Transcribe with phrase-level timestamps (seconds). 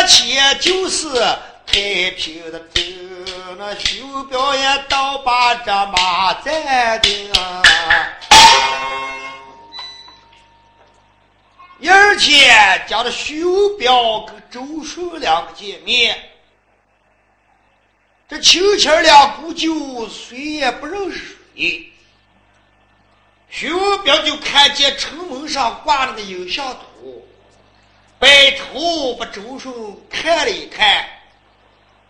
[0.00, 1.10] 面前就是
[1.66, 3.26] 太平的镇，
[3.58, 7.30] 那修表也倒把这马站定。
[11.86, 12.50] 而且
[12.88, 13.44] 叫这徐
[13.78, 16.18] 彪跟周顺两个见面，
[18.26, 21.92] 这亲戚俩估就谁也不认识谁。
[23.50, 23.68] 徐
[24.02, 27.09] 彪就看见城门上挂那个影像图，
[28.20, 29.74] 摆头把周顺
[30.08, 31.04] 看了一看，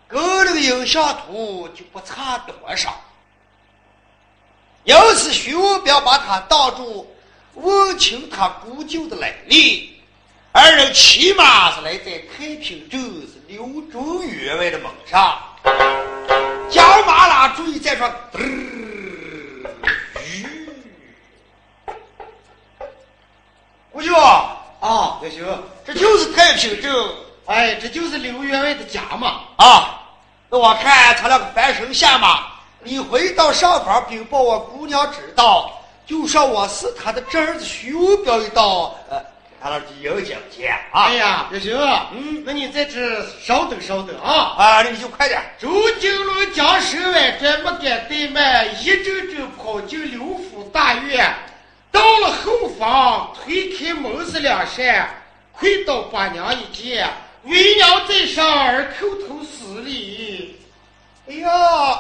[0.07, 3.01] 跟那个影像图就不差多少。
[4.85, 7.07] 因此，徐文彪把他当住。
[7.55, 10.01] 问清他姑舅的来历，
[10.53, 15.37] 二人骑马是来在太平镇是刘忠员外的门上，
[16.71, 18.09] 将马拉追在说，
[24.01, 24.15] 舅
[24.81, 25.45] 啊，也行，
[25.85, 26.91] 这就是太平镇，
[27.45, 29.43] 哎，这就是刘员外的家嘛。
[29.57, 30.01] 啊，
[30.49, 32.47] 那我看他那个翻身下马，
[32.83, 35.77] 你回到上房禀报我姑娘知道。
[36.07, 39.23] 就说我是他的侄儿子徐文彪一道，呃，
[39.63, 41.05] 他那有奖金啊！
[41.05, 44.57] 哎呀，也行啊，嗯，那你在这稍等稍等啊！
[44.59, 45.41] 啊，那你就快点。
[45.61, 45.69] 周
[46.01, 51.33] 金龙将身外转，不敢怠慢，一阵阵跑进刘府大院，
[51.93, 55.09] 到了后房，推开门是两扇，
[55.61, 57.07] 跪到八娘一见，
[57.45, 60.57] 为娘在上，儿叩头施礼。
[61.29, 61.49] 哎呀，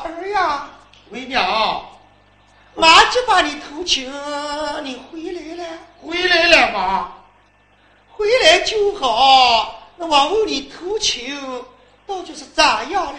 [0.03, 0.71] 儿呀，
[1.10, 1.87] 为娘。
[2.75, 4.10] 妈就把你偷情，
[4.82, 5.78] 你回来了？
[6.00, 7.12] 回来了妈？
[8.09, 9.93] 回来就好。
[9.97, 11.38] 那我问你偷情，
[12.06, 13.19] 到底是咋样了？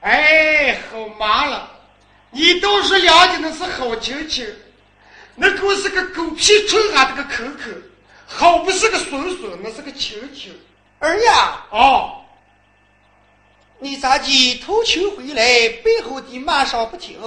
[0.00, 1.68] 哎，好麻了！
[2.30, 4.48] 你倒是了解那是好亲戚，
[5.34, 7.70] 那狗是个狗屁虫啊，这个口口，
[8.26, 10.52] 好不是个孙孙，那是个亲戚。
[10.98, 12.22] 儿呀，哦，
[13.78, 17.18] 你咋的偷情回来，背后的骂声不停？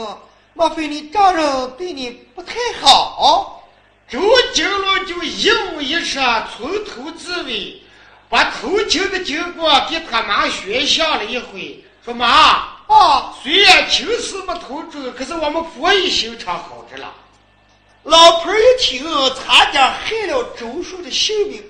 [0.53, 3.69] 莫非你丈人对你不太好？
[4.09, 4.19] 周
[4.53, 6.19] 金龙就一五一十
[6.55, 7.81] 从头至尾
[8.29, 11.83] 把偷情的经过给他妈宣讲了一回。
[12.03, 12.27] 说妈
[12.87, 17.13] 啊，虽然情事没偷准，可是我们婆姨心肠好着了。
[18.07, 19.03] 老婆一听，
[19.35, 21.61] 差点害了周叔的性命，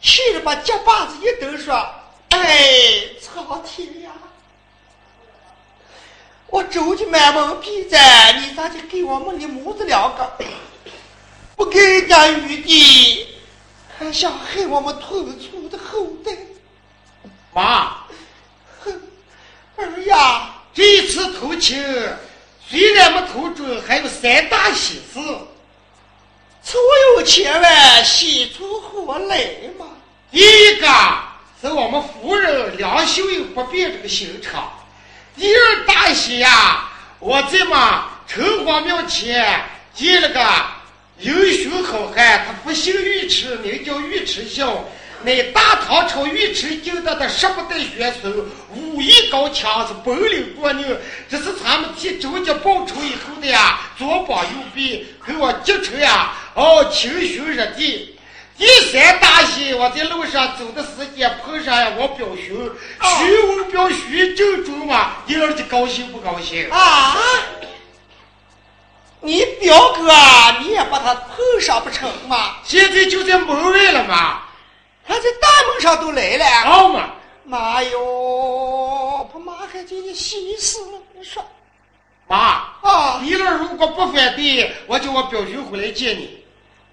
[0.00, 1.86] 气得把脚把子一抖，说
[2.30, 2.40] ：“哎，
[3.20, 4.10] 苍天呀！”
[6.48, 10.32] 我周家满门必在，你咋就给我们的母子两个？
[11.54, 13.26] 不给点余地，
[13.98, 16.32] 还想害我们屯族的后代？
[17.52, 18.06] 妈，
[18.80, 19.02] 哼，
[19.76, 21.78] 儿呀，这一次偷亲
[22.66, 25.20] 虽然没偷准，还有三大喜事：
[26.68, 26.76] 出
[27.16, 29.86] 有千万，喜出我累吗？
[30.30, 30.86] 第一个
[31.62, 34.70] 是我们夫人两袖又不变这个心肠。
[35.34, 40.46] 第二大喜呀，我在嘛城隍庙前见了个
[41.20, 44.84] 英雄好汉，他不姓尉迟，名叫尉迟孝。
[45.24, 48.32] 乃大唐朝尉迟敬德的十八代玄孙，
[48.72, 50.96] 武艺高强，是本领过硬。
[51.28, 58.18] 这是他们替周家报仇以后的呀，左膀右臂，给我结成呀，哦，亲兄热弟。
[58.56, 62.68] 第三大喜，我在路上走的时间碰上呀，我表兄
[63.00, 67.16] 徐文表徐正中嘛，你儿子高兴不高兴啊？
[69.20, 70.12] 你表哥，
[70.60, 72.56] 你也把他碰上不成吗？
[72.64, 74.42] 现在就在门外了嘛。
[75.06, 77.10] 他在大门上都来了，好嘛！
[77.44, 80.98] 妈哟，把妈还给你喜死了！
[81.16, 81.46] 你说，
[82.26, 82.36] 妈
[82.82, 86.36] 啊，你儿如果不反对，我叫我表兄回来见你。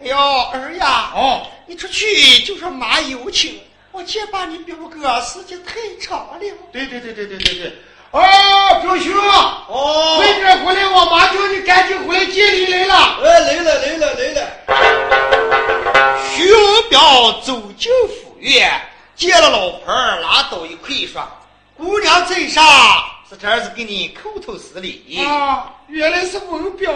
[0.01, 3.62] 哎呦，儿呀，哦，你出去就说妈有请，
[3.92, 6.39] 我见把你表哥时间太长了。
[6.71, 7.74] 对对对对对对对。
[8.12, 8.21] 哦，
[8.81, 9.13] 表兄，
[9.68, 12.94] 哦，快点回来，我妈叫你赶紧回来见你来了。
[13.24, 14.39] 哎，来了来了来了。
[16.36, 18.81] 徐文彪走进府院，
[19.15, 21.25] 见了老婆儿，拉倒一块说
[21.77, 22.63] ：“姑娘在上，
[23.30, 26.92] 是这儿子给你叩头施礼。”啊，原来是文彪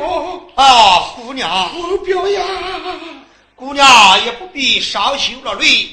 [0.56, 2.46] 啊，姑娘，文彪呀，
[3.56, 5.90] 姑娘也不必伤心落泪，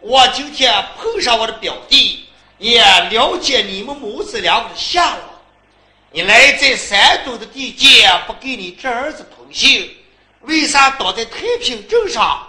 [0.00, 2.22] 我今天碰上我的表弟。
[2.58, 5.22] 也了解你们母子两个的下落。
[6.10, 9.94] 你来在山东的地界，不给你这儿子通信，
[10.40, 12.48] 为啥倒在太平镇上？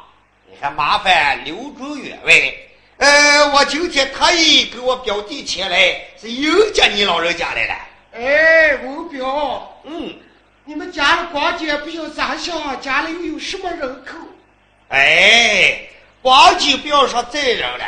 [0.49, 2.53] 你还麻烦刘中员外。
[2.97, 7.75] 呃，我今天特意给我表弟前来，是迎接你老人家来了。
[8.15, 10.15] 哎，文表，嗯，
[10.65, 12.81] 你们家的光景不晓咋想？
[12.81, 14.17] 家里又有什么人口？
[14.89, 15.79] 哎，
[16.23, 17.85] 光景不要说再人了。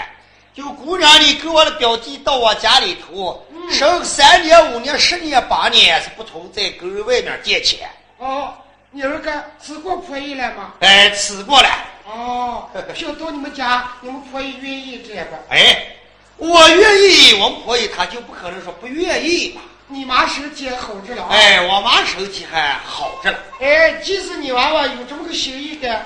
[0.54, 7.90] 就姑娘，你跟我的表弟到我家里头，生三年、五年、十年、八年是不同，在跟人外面借钱。
[8.20, 8.54] 哦，
[8.92, 10.74] 你二哥吃过婆姨了吗？
[10.82, 11.70] 哎，吃过了。
[12.12, 15.38] 哦，想到你们家，你们婆姨愿意这样吧？
[15.50, 15.96] 哎，
[16.38, 19.62] 我愿意，我们婆姨她就不可能说不愿意嘛。
[19.88, 21.28] 你妈身体好着了？
[21.30, 23.38] 哎，我妈身体还好着了。
[23.60, 26.04] 哎，即使你娃娃有这么个心意的，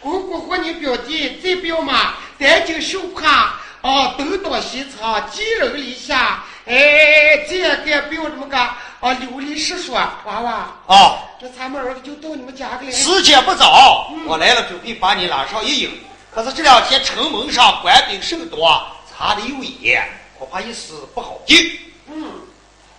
[0.00, 3.54] 姑姑和你表弟再不要嘛，担惊受怕。
[3.82, 10.52] 哦，东躲西藏，寄人篱下，哎，这样干不要这么干，啊，刘律师说，娃娃。
[10.86, 12.92] 啊，这咱们儿子就到你们家里来。
[12.92, 15.90] 时间不早，我来了，准备把你拉上一营。
[16.34, 18.82] 可是这两天城门上官兵甚多，
[19.12, 20.06] 查的又严，
[20.38, 21.78] 恐怕一时不好进。
[22.10, 22.24] 嗯。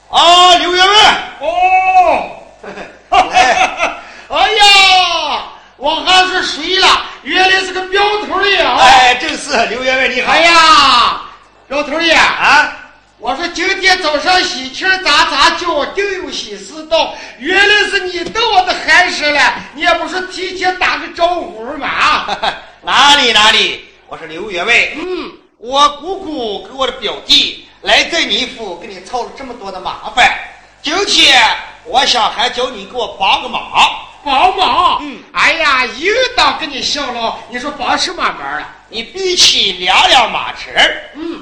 [0.09, 0.95] 啊，刘员外。
[1.41, 2.29] 哦。
[3.11, 3.99] 来。
[4.29, 5.43] 哎呀。
[5.79, 6.87] 我还是睡了，
[7.21, 8.77] 原来是个表头爷啊！
[8.79, 10.31] 哎，正是刘员外你好。
[10.31, 11.21] 哎呀，
[11.67, 12.73] 表头爷啊！
[13.19, 15.85] 我说今天早上喜庆喳喳叫，
[16.37, 17.15] 定有喜事到。
[17.39, 22.27] 原来是你到我的寒舍了，你也不是提前打个招呼吗？
[22.83, 24.89] 哪里哪里，我是刘员外。
[24.95, 30.31] 嗯，我姑姑给我的表弟来在你府，给你操了这么多的麻烦。
[30.83, 31.41] 今天
[31.85, 34.03] 我想还叫你给我帮个忙。
[34.23, 37.37] 帮忙，嗯，哎呀，应当给你效劳。
[37.49, 38.67] 你说帮什么忙了？
[38.89, 40.69] 你必起两辆马车，
[41.13, 41.41] 嗯，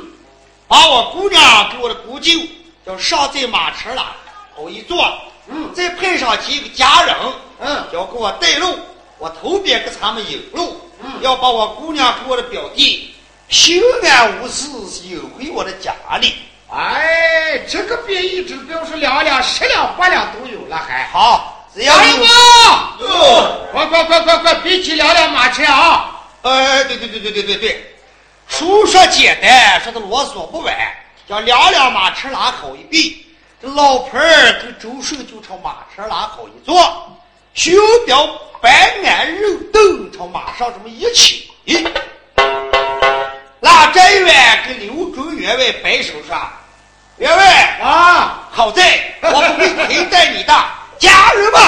[0.68, 2.40] 把我姑娘给我的姑舅，
[2.86, 4.16] 叫上在马车了，
[4.56, 5.06] 后一坐，
[5.48, 7.16] 嗯，再配上几个家人，
[7.60, 8.80] 嗯，要给我带路，
[9.18, 13.14] 我头边给他们引路，嗯，要把我姑娘给我的表弟
[13.48, 14.68] 平安无事
[15.04, 16.34] 引回我的家里。
[16.72, 21.52] 哎，这个便宜指标是两两、十两、八两都有了，还好。
[21.76, 22.18] 大人
[22.98, 26.22] 哥，快快快快快，比起两辆马车啊！
[26.44, 27.96] 哎，对对对对对对对，
[28.48, 30.74] 书说简单，说的啰嗦不完，
[31.28, 33.25] 叫两辆马车拉好一比，这
[33.74, 37.17] 老婆儿跟周顺就朝马车拉好一坐，
[37.55, 38.27] 徐彪
[38.62, 41.50] 白鞍肉凳朝马上这么一骑，
[43.60, 46.38] 那寨员跟刘忠员外摆手说
[47.17, 50.53] ：“员外啊，好在 我不会亏待你的。”
[51.00, 51.60] 家人们，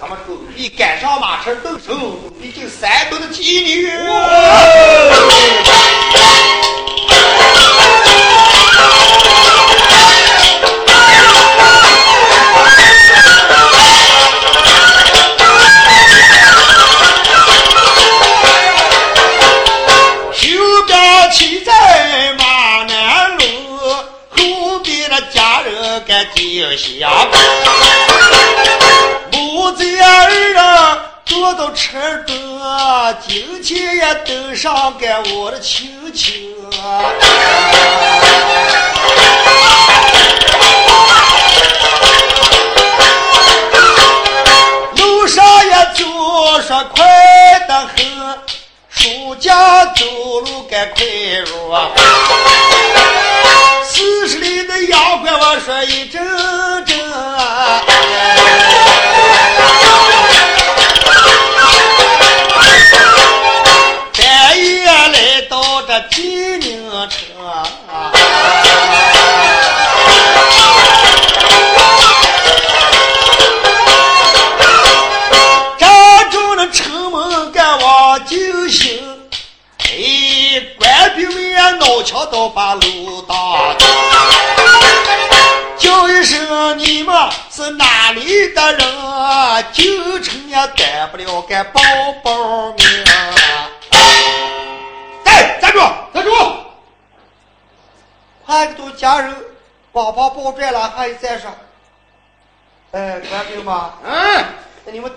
[0.00, 1.92] 他们准备赶上马车动手，
[2.40, 3.90] 毕竟山东的妓女。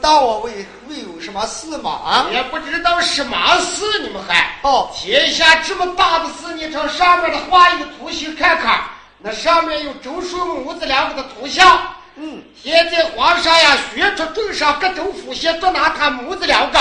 [0.01, 1.91] 那你们打我为为有什么事吗？
[1.91, 2.25] 啊？
[2.31, 8.81] 也不知道什么事，你们还哦，天下这么大的事，你朝上面的画一个图形看看，
[9.19, 11.79] 那上面有周顺母子两个的图像。
[12.15, 16.79] 嗯，现在皇上呀，宣出镇上各州府县都拿他母子两个，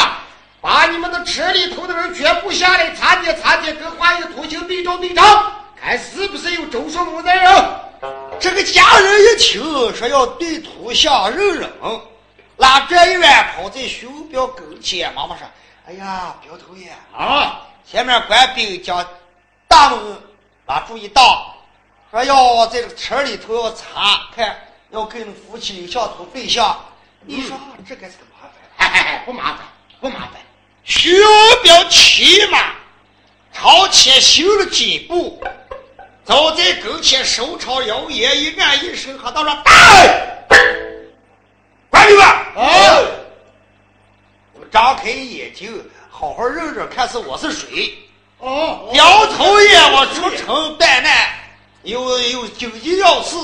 [0.60, 7.64] 把你们的车里头的人全部下来查点查点，跟画一个图形对照对照，看是不是有周顺母子人。
[8.40, 11.70] 这个家人一听说要对图像认人，
[12.60, 15.46] 拉这一员跑在徐彪跟前，妈妈说
[15.88, 19.04] ：“哎呀，彪头爷啊，前面官兵将
[19.66, 19.98] 大门
[20.66, 21.24] 拉住一挡，
[22.10, 24.58] 说要在这个车里头要查看，
[24.90, 26.78] 要跟夫妻留下图对象。
[27.22, 28.52] 你说这该是个麻烦？
[28.76, 29.58] 嘿嘿嘿，不麻烦，
[29.98, 30.32] 不麻烦。
[30.84, 31.16] 徐
[31.62, 32.74] 彪骑马
[33.54, 35.42] 朝前行了几步。”
[36.22, 40.36] 走在跟前，手朝腰眼一按，一声喝道：“说，哎，
[41.90, 43.00] 官兵们，啊，
[44.52, 47.92] 你们张开眼睛，好好认认，看是我是谁。
[48.38, 51.12] 哦，摇头爷，我出城办难，
[51.82, 53.36] 有有紧急要事，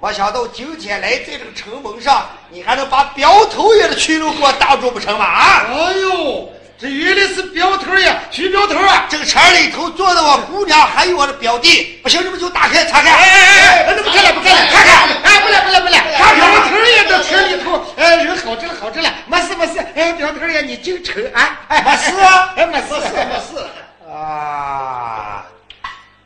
[0.00, 5.24] 没想到今天来在这个城门上，你还能把表头爷的去路给我挡住不成吗？
[5.24, 5.66] 啊！
[5.68, 9.06] 哎呦，这原来是表头呀，徐表头啊！
[9.08, 13.14] 这个车里头坐的我姑娘，还有我的表弟，不行，你们就打开查看。
[13.14, 16.00] 哎哎哎，那不看了，不看了，看看，哎，不来不来不来，
[16.34, 23.66] 表头也这车里头，哎，人好着了，好着了，没事没事，哎，表头呀，你进城啊，哎，没事啊，哎，没事没事。
[24.12, 25.44] 啊！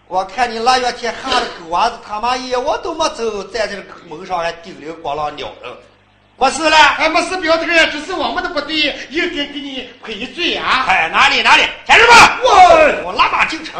[0.08, 5.72] 我看你腊月天喊的狗娃子他妈爷，我都没走，在这个门上还叮铃咣啷鸟人，
[6.40, 6.76] 没事了。
[6.96, 10.86] 哎，没事，表头呀，这是我们的不对，应该给你赔罪啊！
[10.88, 13.74] 哎，哪里哪里，家人们，我我拉马进城。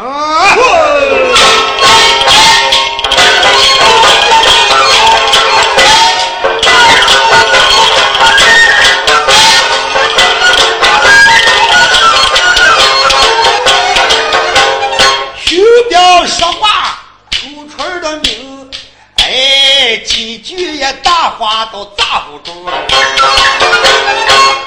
[15.43, 16.99] 徐彪说话
[17.31, 18.69] 出春的名，
[19.15, 22.69] 哎，几句也大话都砸不住。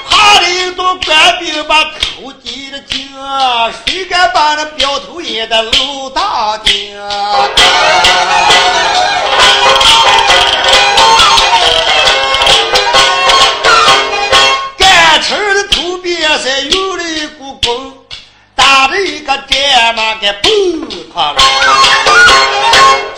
[0.09, 3.07] 怕领导官兵把口抵着紧，
[3.85, 6.97] 谁敢把那镖头爷的路打定？
[14.75, 17.93] 干城的头边上有了一股风，
[18.55, 21.35] 打着一个战马给崩塌了，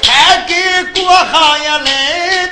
[0.02, 2.47] 船给过航也来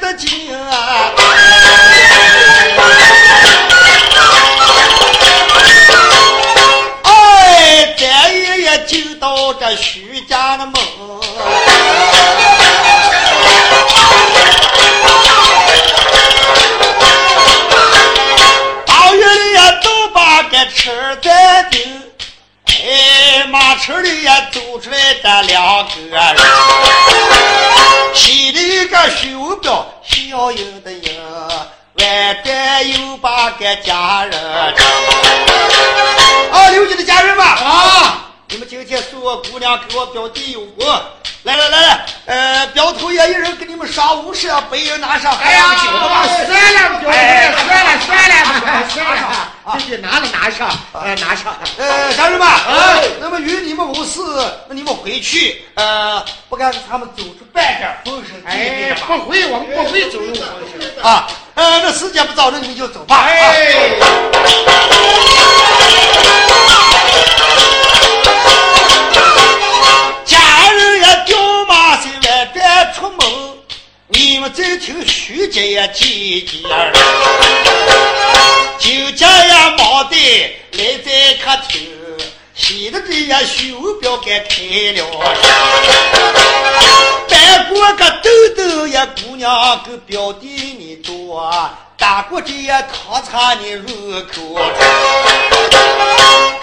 [25.85, 26.35] 个人，
[28.13, 31.11] 西里一个手表笑盈的有，
[31.99, 34.39] 外边有八个家人。
[36.51, 40.85] 啊，刘家的家人们啊，你们今天送我姑娘给我表弟有福。
[41.43, 46.25] 来来来来，呃，表头爷一人给你们上五十，白银拿上，还哎呀，两个酒的吧。
[46.25, 47.15] 算了，表头，
[47.67, 48.33] 算了算了
[48.89, 49.54] 算了。
[49.65, 49.79] 啊！
[49.89, 51.57] 这拿了拿上，呃，拿上。
[51.77, 54.21] 呃，家人们，哎，那么与你们无事，
[54.69, 58.39] 那你们回去，呃，不敢他们走出半点风声。
[58.45, 61.03] 哎，不会，我们不会走入风声。
[61.03, 63.23] 啊，呃，那时间不早了，你们就走吧。
[63.23, 63.95] 哎。
[70.25, 70.37] 家
[70.71, 73.27] 人也掉马在外边出门，
[74.09, 76.93] 你们再听徐姐也姐姐儿。
[78.77, 80.15] 酒家呀，忙的
[80.73, 81.89] 来在客厅，
[82.53, 85.05] 洗的这呀，手表给开了。
[87.29, 91.51] 白过个豆豆呀，姑娘跟表弟你多，
[91.97, 93.87] 打过这呀，糖茶你入
[94.25, 94.55] 口。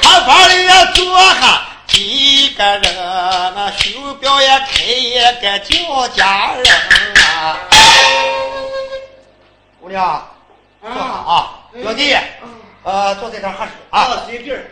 [0.00, 2.95] 客房里呀，坐下几个人，
[3.54, 6.66] 那手表也开一个叫家人
[7.25, 7.59] 啊。
[9.81, 10.28] 姑娘，
[10.83, 11.59] 坐好啊。
[11.73, 12.14] 表弟，
[12.83, 14.25] 呃，坐在这喝水啊。
[14.26, 14.71] 随便。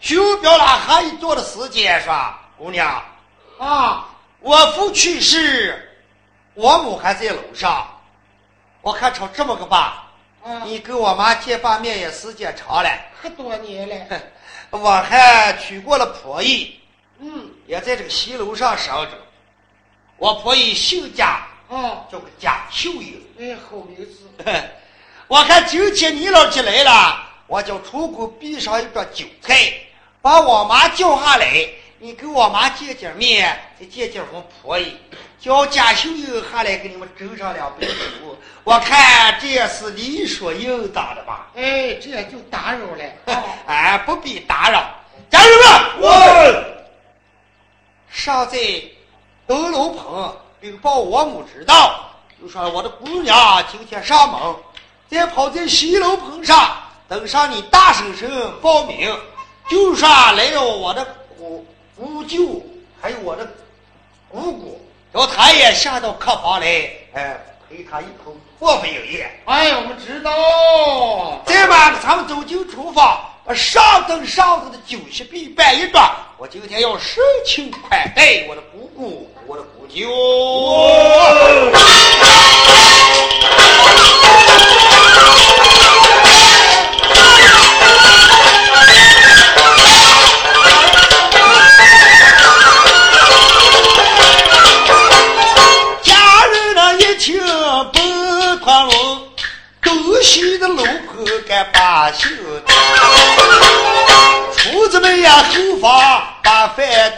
[0.00, 3.02] 修表那还一坐的时间是吧，姑娘？
[3.58, 4.08] 啊，
[4.40, 5.98] 我父去世，
[6.54, 7.88] 我母还在楼上。
[8.80, 10.12] 我看成这么个吧，
[10.64, 12.90] 你跟我妈见把面也时间长了，
[13.20, 14.20] 可多年了。
[14.70, 16.78] 我还娶过了婆姨，
[17.18, 19.18] 嗯，也在这个西楼上生着。
[20.16, 23.20] 我婆姨姓贾，哦，叫个贾秀英。
[23.40, 24.28] 哎，好名字。
[25.28, 29.74] 我看今天你老姐来了，我就出宫备上一桌酒菜，
[30.22, 31.68] 把我妈叫下来，
[31.98, 34.96] 你给我妈见见面，再见见我婆姨，
[35.38, 37.94] 叫贾秀英下来给你们斟上两杯酒。
[38.64, 41.48] 我看这也是理所应当的吧？
[41.54, 43.44] 哎，这也就打扰了。
[43.66, 44.82] 哎，不必打扰。
[45.28, 46.64] 家人们，我
[48.08, 48.58] 上在
[49.46, 54.56] 登楼棚禀报我母知道，就说我的姑娘今天上门。
[55.10, 56.76] 再跑在西楼棚上，
[57.08, 59.16] 等上你大婶婶报名，
[59.68, 61.06] 就算来了我的
[61.38, 61.66] 姑
[61.96, 62.62] 姑舅，
[63.00, 63.48] 还有我的
[64.28, 64.80] 姑姑，
[65.14, 66.66] 叫他也下到客房来，
[67.14, 69.40] 哎，陪他一口破费营业。
[69.46, 70.30] 哎，我们知道。
[71.46, 76.00] 再把咱们走进厨房，把上等上等的酒席备办一桌。
[76.36, 80.06] 我今天要盛情款待我的姑姑，我的姑舅。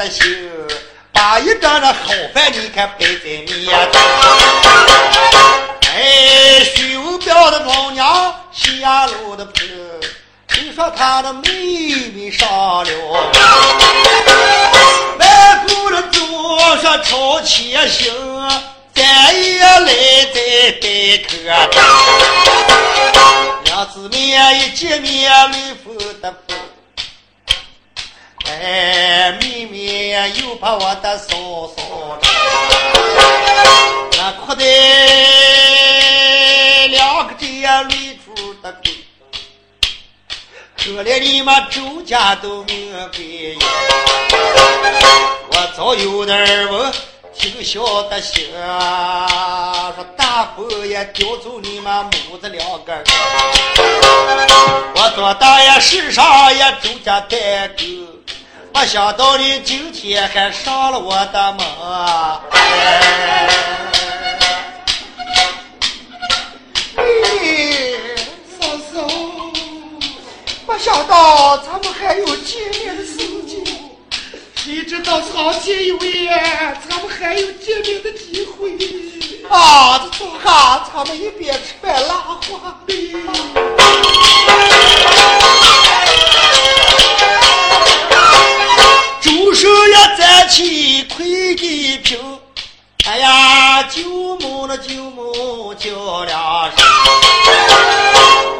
[0.00, 0.24] 的修，
[1.12, 3.70] 把一张那好饭你看摆在面前。
[5.92, 9.52] 哎，徐文彪的老娘下楼的坡，
[10.48, 11.50] 听说他的妹
[12.14, 12.90] 妹上了，
[15.18, 18.10] 外公的桌上朝前行，
[18.94, 19.92] 咱也来
[20.32, 21.28] 在待客。
[23.64, 24.16] 两姊妹
[24.60, 26.56] 一见面泪风的风，
[28.50, 30.10] 哎，妹妹
[30.40, 31.28] 又把我的嫂
[31.76, 32.18] 嫂
[34.18, 34.64] 那哭的
[36.88, 38.92] 两个这样泪珠的滚，
[40.76, 43.56] 可怜你们周家都命贵，
[45.52, 46.92] 我早有点儿
[47.32, 48.44] 听晓得行，
[49.94, 53.02] 说大风也叼走你们母子两个，
[54.96, 58.09] 我做大爷世上也周家代沟。
[58.72, 61.66] 没想到你今天还上了我的门，
[66.96, 67.02] 哎，
[68.58, 69.06] 嫂嫂，
[70.66, 73.62] 没想到咱们还有见面的时间，
[74.56, 78.78] 谁知道苍天有眼，咱们还有见面的机会。
[79.48, 82.78] 啊，这坐下，咱们一边吃饭拉话。
[90.50, 92.18] 起，跪地平。
[93.06, 94.02] 哎呀，舅
[94.40, 96.84] 母那舅母叫了声，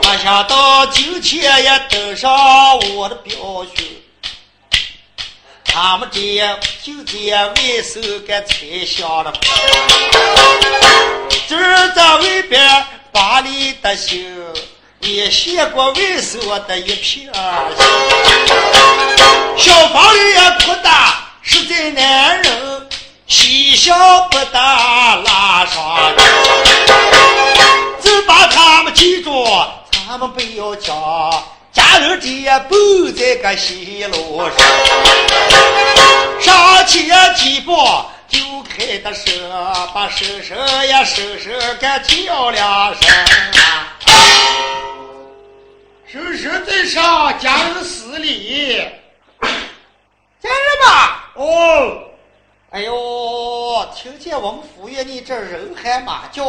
[0.03, 2.33] 没想到今天也登上
[2.94, 3.37] 我的表
[3.74, 3.85] 兄。
[5.64, 6.18] 他们这
[6.83, 9.33] 就这外手给拆下了，
[11.46, 14.35] 这在外边把里的心，
[15.00, 17.31] 也谢过外手的一片心。
[19.59, 22.88] 小房里也不大，实在男人
[23.26, 26.14] 嬉笑不得拉上，
[28.03, 29.46] 只把他们记住，
[29.90, 30.94] 他们不要讲，
[31.72, 34.57] 家人爹不在个西路上，
[36.40, 37.74] 上前几步
[38.29, 40.57] 就开的车，把婶婶
[40.88, 43.09] 呀婶婶给叫两声。
[46.07, 48.85] 婶婶在上，家人死里。
[50.42, 52.03] 家人吧，哦，
[52.68, 56.44] 哎呦，听见我们府院你这人喊马叫，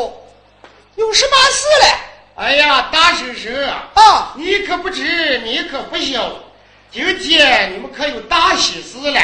[0.96, 1.88] 有什么事嘞？
[2.36, 6.34] 哎呀，大婶婶啊，你可不知，你可不晓，
[6.92, 9.20] 今天你们可有大喜事了。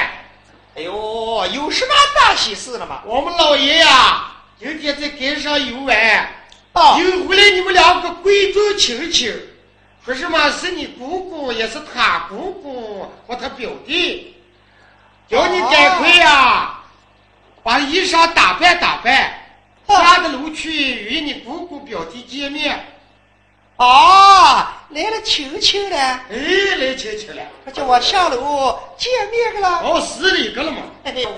[0.76, 3.02] 哎呦，有什么大喜事了吗？
[3.06, 6.30] 我们老爷呀，今天在街上游玩，
[6.72, 9.36] 啊，迎回来你们两个贵重亲戚，
[10.06, 14.37] 说什么是你姑姑，也是他姑姑和他表弟，
[15.30, 16.80] 叫你赶快呀，
[17.64, 19.34] 把衣裳打扮打扮，
[19.88, 22.94] 下个楼去与你姑姑表弟见面。
[23.76, 26.36] 啊，来了亲戚了，哎，
[26.80, 29.82] 来亲戚了，他叫我下楼见面去了。
[29.84, 30.78] 哦，是的，个了嘛。
[31.04, 31.30] 哎呦，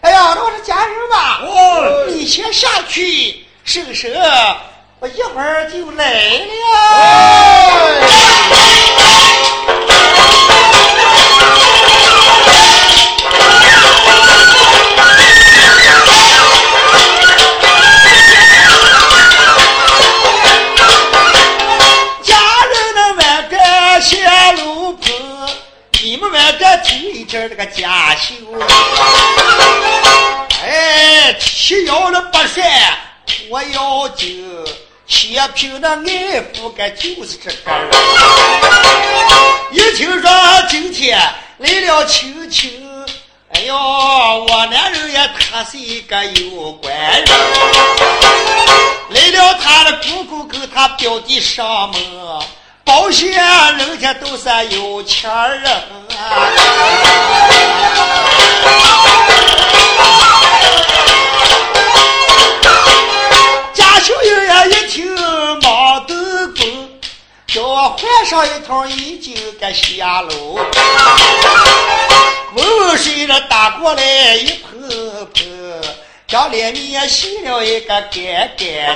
[0.00, 1.40] 哎呀，那我是家人吧？
[1.42, 4.16] 哦你先下去，婶婶，
[5.00, 8.00] 我一会儿就来了。
[8.00, 8.83] 家
[27.34, 28.32] 今儿那个家秀。
[30.62, 32.64] 哎，七幺了八扇
[33.26, 34.64] 拖腰筋，
[35.08, 37.56] 血拼的爱夫个就是这个。
[39.72, 40.30] 一听说
[40.68, 41.18] 今天
[41.58, 42.80] 来了亲戚，
[43.52, 47.24] 哎呦，我男人也他是一个有官人。
[49.10, 52.00] 来了他的姑姑跟他表弟上门，
[52.84, 53.32] 保险
[53.78, 56.50] 人家都是有钱人啊。
[63.72, 65.14] 家秀英呀一听
[65.60, 66.14] 忙得
[66.48, 66.90] 工，
[67.46, 70.58] 叫我换上一套衣襟给下楼。
[72.54, 74.88] 温水了打过来一盆
[75.34, 75.82] 盆，
[76.28, 78.12] 将脸面洗了一个干
[78.58, 78.94] 干。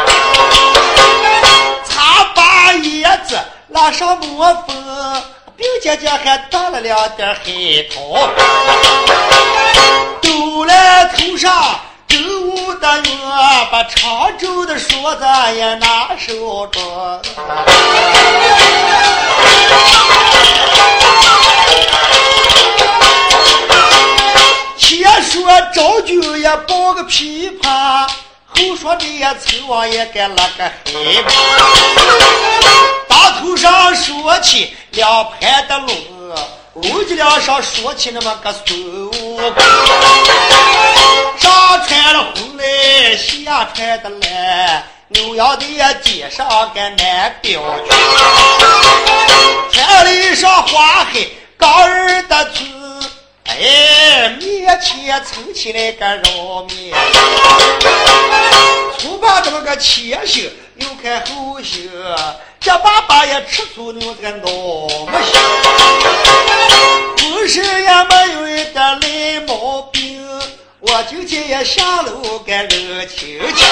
[1.85, 3.37] 擦把叶子
[3.69, 5.23] 拉上抹粉，
[5.57, 8.29] 并且姐还打了两点黑桃，
[10.23, 11.81] 兜来头上。
[12.07, 13.11] 周武的月
[13.71, 17.21] 把常州的说子也拿手中。
[24.79, 25.43] 前说
[25.75, 28.09] 赵军也抱个琵琶，
[28.47, 31.23] 后说这也崔王爷该拉个黑。
[33.33, 35.89] 头上说起两排的龙，
[36.75, 39.53] 龙脊梁上说起那么个孙悟空。
[41.39, 45.65] 上穿了红来，下穿的蓝，牛羊的
[46.03, 47.89] 街上个男标军，
[49.73, 52.67] 穿了一双花黑刚儿的裙，
[53.47, 56.95] 哎，面前撑起来个肉面，
[58.99, 60.43] 粗把这么个前胸
[60.79, 61.83] 又看后胸，
[62.61, 64.47] 这爸爸也吃醋了这个脑
[65.07, 65.41] 么心，
[67.17, 70.25] 浑身也没有一点赖毛病。
[70.81, 73.65] 我今天也下楼给人亲戚，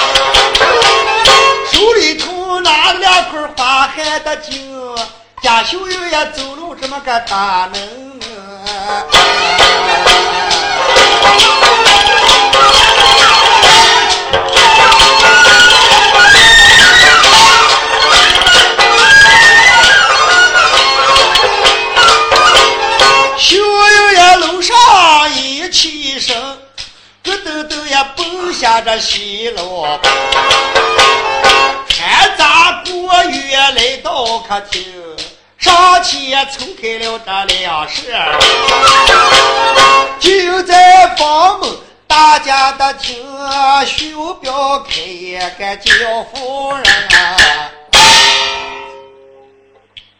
[1.71, 4.77] 手里头拿了两块花海的金，
[5.41, 8.17] 家秀英也走路这么个大能
[25.69, 26.35] 起身。
[27.23, 29.85] 咯噔噔呀，奔下这西楼，
[31.89, 34.81] 穿扎过月来到客厅，
[35.57, 38.39] 上前冲开了这两扇，
[40.21, 41.69] 就在房门
[42.07, 43.21] 大家的听，
[43.85, 45.91] 袖标开也该叫
[46.33, 47.71] 夫人啊！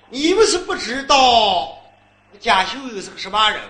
[0.09, 1.77] 你们是不知道
[2.41, 3.61] 贾秀英是个什么人。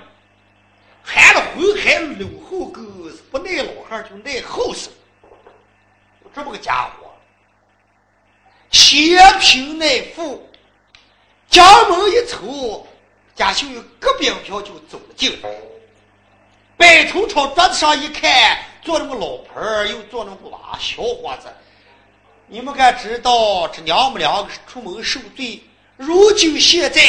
[1.10, 2.82] 含了浑还搂后沟，
[3.32, 4.92] 不耐老汉就耐后生，
[6.36, 7.10] 这么个家伙，
[8.72, 10.46] 血贫耐富，
[11.50, 12.86] 家门一抽，
[13.34, 15.50] 贾秀英隔边票就走了进来，
[16.76, 21.48] 摆头朝桌子上一看，坐那么老盆儿，又坐那么个娃小伙子，
[22.48, 25.64] 你们该知道，这娘们两个出门受罪，
[25.96, 27.02] 如今现在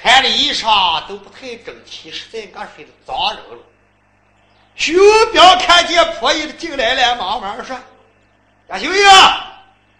[0.00, 3.58] 穿的衣裳都不太整齐，实在俺睡的脏人了。
[4.76, 4.96] 徐
[5.32, 7.76] 彪看见婆姨的进来了，忙忙说
[8.68, 9.08] ：“大秀英，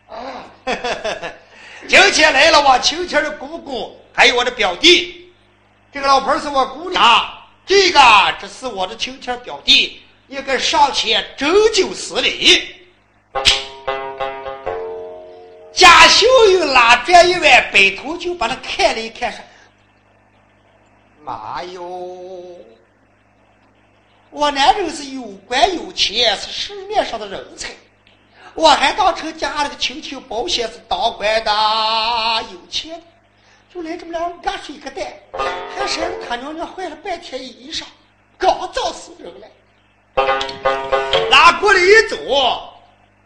[0.09, 0.45] 啊，
[1.89, 5.33] 今天来了我亲亲的姑姑，还有我的表弟。
[5.93, 7.29] 这个老婆是我姑娘，
[7.67, 8.01] 这个
[8.41, 12.77] 这是我的亲亲表弟，应该上前斟酒施礼。”
[15.75, 19.41] 贾秀英拉转一碗白头就把他看了一看，说
[21.29, 22.57] ：“妈哟，
[24.31, 27.69] 我男人是有官有钱，是市面上的人才，
[28.55, 31.53] 我还当成家里的亲戚保险是当官的，
[32.51, 33.03] 有钱，
[33.71, 35.07] 就来这么两干水个蛋，
[35.77, 37.85] 还是他娘娘换了半天衣裳，
[38.39, 39.47] 刚造死人了，
[41.29, 42.73] 拉过来一走。”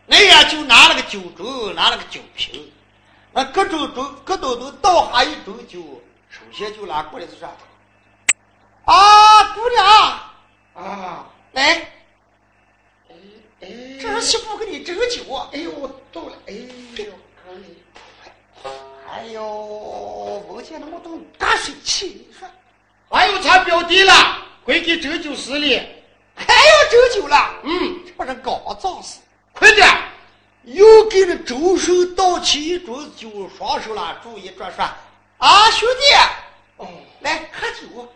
[0.06, 2.68] 那样就拿了个酒盅，拿了个酒瓶，
[3.30, 5.80] 那各种盅各种都倒下一盅酒。
[6.28, 7.48] 首先就拿过来是啥？
[8.84, 9.86] 啊，姑娘
[10.74, 11.72] 啊，来，
[13.08, 13.14] 哎
[13.60, 13.68] 哎，
[14.00, 15.48] 这是媳妇给你斟酒啊！
[15.52, 17.12] 哎呦，我倒了，哎呦。
[19.08, 22.48] 哎呦，闻见那么多大水气，你说，
[23.08, 24.12] 还有他表弟了，
[24.64, 25.80] 快给斟酒施礼。
[26.34, 27.54] 还要斟酒了？
[27.62, 29.20] 嗯，这不是搞脏死。
[29.52, 29.86] 快点！
[30.64, 34.82] 又给了周手倒起一桌子酒，双手拉住一转说
[35.38, 36.02] ：“啊，兄弟，
[36.78, 36.88] 哦，
[37.20, 38.12] 来喝酒。”